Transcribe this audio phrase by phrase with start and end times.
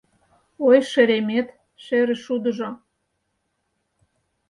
[0.67, 1.47] Ой, шеремет,
[1.83, 2.69] шерышудыжо